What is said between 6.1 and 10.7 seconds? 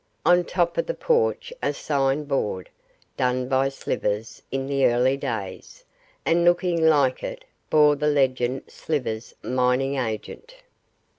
and looking like it bore the legend 'Slivers, mining agent.